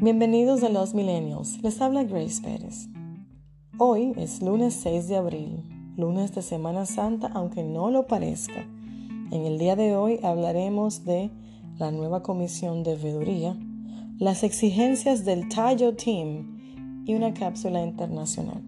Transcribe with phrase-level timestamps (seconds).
[0.00, 2.86] Bienvenidos a Los Millennials, les habla Grace Pérez.
[3.78, 5.64] Hoy es lunes 6 de abril,
[5.96, 8.64] lunes de Semana Santa, aunque no lo parezca.
[9.32, 11.32] En el día de hoy hablaremos de
[11.78, 13.56] la nueva comisión de veeduría,
[14.20, 18.62] las exigencias del Tayo Team y una cápsula internacional.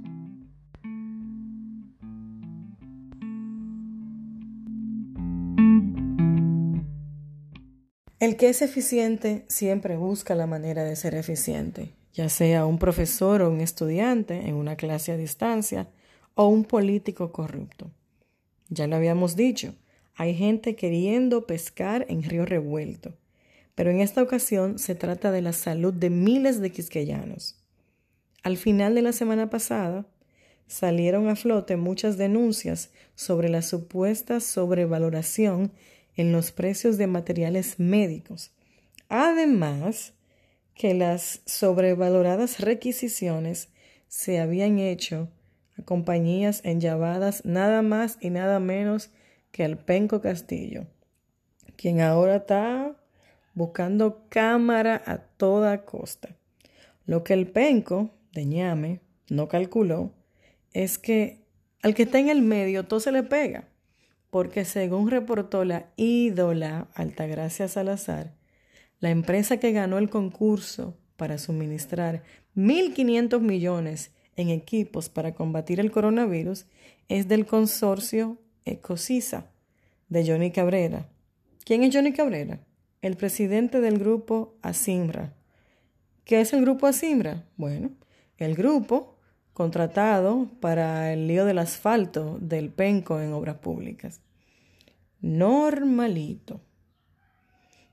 [8.21, 13.41] El que es eficiente siempre busca la manera de ser eficiente, ya sea un profesor
[13.41, 15.89] o un estudiante en una clase a distancia
[16.35, 17.91] o un político corrupto.
[18.69, 19.75] Ya lo habíamos dicho,
[20.17, 23.15] hay gente queriendo pescar en río revuelto,
[23.75, 27.57] pero en esta ocasión se trata de la salud de miles de quisqueyanos.
[28.43, 30.05] Al final de la semana pasada,
[30.67, 35.73] salieron a flote muchas denuncias sobre la supuesta sobrevaloración
[36.21, 38.53] en los precios de materiales médicos.
[39.09, 40.13] Además,
[40.75, 43.71] que las sobrevaloradas requisiciones
[44.07, 45.31] se habían hecho
[45.79, 49.11] a compañías enllavadas nada más y nada menos
[49.51, 50.87] que al Penco Castillo,
[51.77, 52.97] quien ahora está
[53.55, 56.37] buscando cámara a toda costa.
[57.07, 60.13] Lo que el Penco de Ñame no calculó
[60.75, 61.47] es que
[61.81, 63.70] al que está en el medio todo se le pega
[64.31, 68.35] porque según reportó la ídola Altagracia Salazar,
[69.01, 72.23] la empresa que ganó el concurso para suministrar
[72.57, 76.67] 1.500 millones en equipos para combatir el coronavirus
[77.09, 79.51] es del consorcio Ecosisa
[80.09, 81.09] de Johnny Cabrera.
[81.65, 82.61] ¿Quién es Johnny Cabrera?
[83.03, 85.35] El presidente del grupo Asimbra.
[86.25, 87.45] ¿Qué es el grupo Asimbra?
[87.57, 87.91] Bueno,
[88.39, 89.20] el grupo
[89.61, 94.23] contratado para el lío del asfalto del penco en obras públicas.
[95.21, 96.63] Normalito.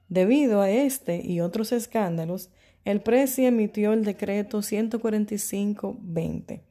[0.07, 2.51] Debido a este y otros escándalos,
[2.85, 6.61] el PRESI emitió el decreto 145-20,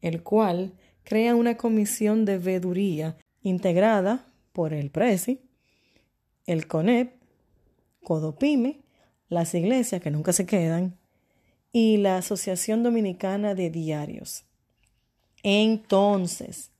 [0.00, 5.38] el cual crea una comisión de veeduría integrada por el PRESI,
[6.46, 7.12] el CONEP,
[8.02, 8.80] CODOPIME,
[9.28, 10.96] las iglesias que nunca se quedan,
[11.72, 14.44] y la Asociación Dominicana de Diarios.
[15.42, 16.70] Entonces,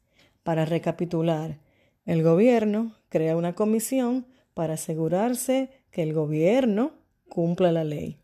[0.42, 1.58] para recapitular,
[2.06, 6.92] el gobierno crea una comisión para asegurarse que el gobierno
[7.28, 8.18] cumpla la ley.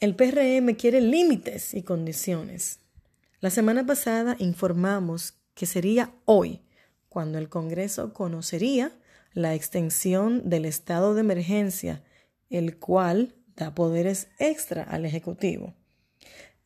[0.00, 2.80] El PRM quiere límites y condiciones.
[3.40, 6.60] La semana pasada informamos que sería hoy
[7.14, 8.90] cuando el Congreso conocería
[9.34, 12.02] la extensión del estado de emergencia,
[12.50, 15.74] el cual da poderes extra al Ejecutivo.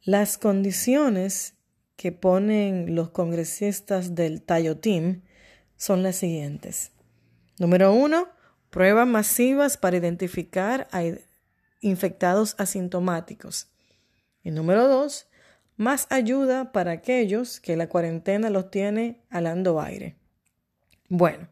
[0.02, 1.52] Las condiciones
[1.96, 5.20] que ponen los congresistas del Tayo Team
[5.76, 6.92] son las siguientes.
[7.58, 8.28] Número uno,
[8.70, 11.02] pruebas masivas para identificar a
[11.82, 13.68] infectados asintomáticos.
[14.42, 15.28] Y número dos,
[15.76, 20.16] más ayuda para aquellos que la cuarentena los tiene alando aire.
[21.08, 21.48] Bueno,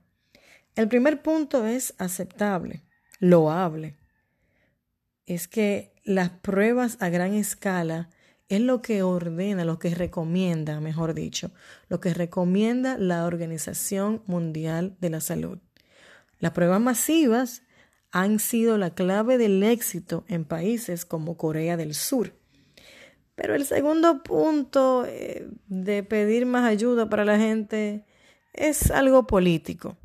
[0.75, 2.83] el primer punto es aceptable,
[3.19, 3.97] loable.
[5.25, 8.11] Es que las pruebas a gran escala
[8.49, 11.51] es lo que ordena, lo que recomienda, mejor dicho,
[11.89, 15.59] lo que recomienda la Organización Mundial de la Salud.
[16.39, 17.63] Las pruebas masivas
[18.13, 22.35] han sido la clave del éxito en países como Corea del Sur.
[23.35, 28.05] Pero el segundo punto eh, de pedir más ayuda para la gente
[28.57, 29.97] es algo político.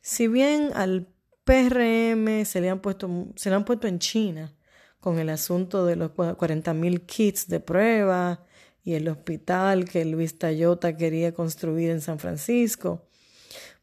[0.00, 1.08] Si bien al
[1.44, 4.54] PRM se le han puesto, se le han puesto en China
[5.00, 8.44] con el asunto de los 40.000 kits de prueba
[8.82, 13.06] y el hospital que Luis Tayota quería construir en San Francisco.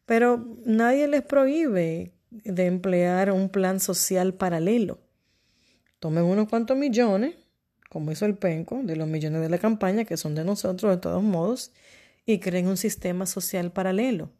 [0.05, 4.99] Pero nadie les prohíbe de emplear un plan social paralelo.
[5.99, 7.35] Tomen unos cuantos millones,
[7.89, 11.01] como hizo el Penco, de los millones de la campaña, que son de nosotros de
[11.01, 11.71] todos modos,
[12.31, 14.31] y creen un sistema social paralelo.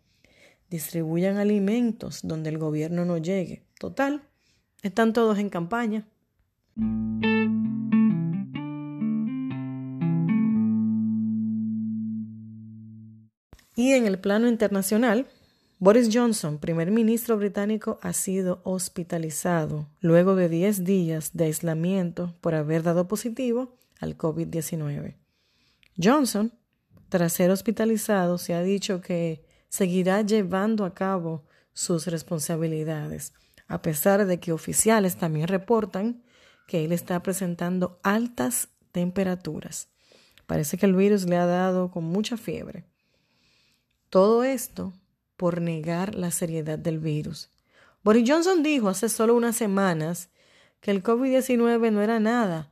[0.69, 3.65] Distribuyan alimentos donde el gobierno no llegue.
[3.79, 4.23] Total,
[4.81, 6.07] están todos en campaña.
[13.75, 15.27] Y en el plano internacional,
[15.79, 22.53] Boris Johnson, primer ministro británico, ha sido hospitalizado luego de 10 días de aislamiento por
[22.53, 25.15] haber dado positivo al COVID-19.
[26.01, 26.53] Johnson
[27.11, 31.43] tras ser hospitalizado, se ha dicho que seguirá llevando a cabo
[31.73, 33.33] sus responsabilidades,
[33.67, 36.23] a pesar de que oficiales también reportan
[36.67, 39.89] que él está presentando altas temperaturas.
[40.45, 42.85] Parece que el virus le ha dado con mucha fiebre.
[44.09, 44.93] Todo esto
[45.35, 47.51] por negar la seriedad del virus.
[48.05, 50.29] Boris Johnson dijo hace solo unas semanas
[50.79, 52.71] que el COVID-19 no era nada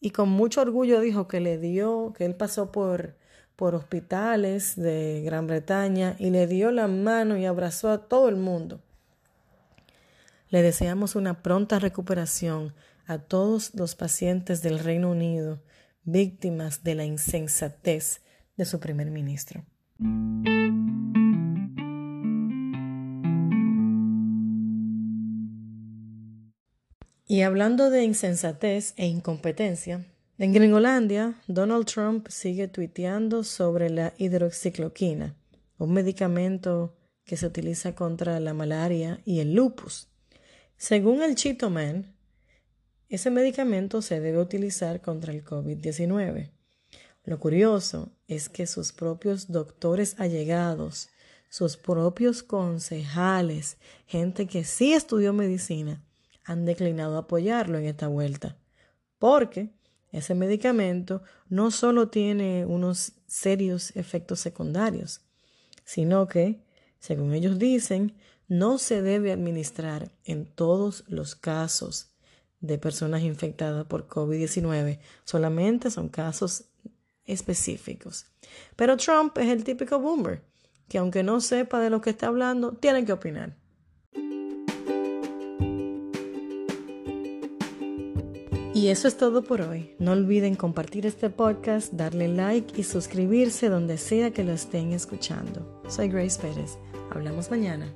[0.00, 3.16] y con mucho orgullo dijo que le dio, que él pasó por,
[3.56, 8.36] por hospitales de Gran Bretaña y le dio la mano y abrazó a todo el
[8.36, 8.80] mundo.
[10.50, 12.74] Le deseamos una pronta recuperación
[13.06, 15.60] a todos los pacientes del Reino Unido
[16.06, 18.22] víctimas de la insensatez
[18.56, 19.64] de su primer ministro.
[27.28, 30.06] Y hablando de insensatez e incompetencia,
[30.38, 35.34] en Gringolandia, Donald Trump sigue tuiteando sobre la hidroxicloquina,
[35.78, 36.94] un medicamento
[37.24, 40.08] que se utiliza contra la malaria y el lupus.
[40.76, 42.14] Según el Cheeto Man,
[43.08, 46.50] ese medicamento se debe utilizar contra el COVID-19.
[47.24, 51.08] Lo curioso es que sus propios doctores allegados,
[51.48, 56.04] sus propios concejales, gente que sí estudió medicina,
[56.44, 58.58] han declinado apoyarlo en esta vuelta,
[59.18, 59.70] porque
[60.12, 65.20] ese medicamento no solo tiene unos serios efectos secundarios,
[65.84, 66.62] sino que,
[66.98, 68.14] según ellos dicen,
[68.48, 72.10] no se debe administrar en todos los casos
[72.60, 76.64] de personas infectadas por COVID-19, solamente son casos
[77.24, 78.26] específicos.
[78.76, 80.42] Pero Trump es el típico boomer,
[80.88, 83.56] que aunque no sepa de lo que está hablando, tiene que opinar.
[88.86, 89.96] Y eso es todo por hoy.
[89.98, 95.82] No olviden compartir este podcast, darle like y suscribirse donde sea que lo estén escuchando.
[95.88, 96.78] Soy Grace Pérez.
[97.10, 97.92] Hablamos mañana.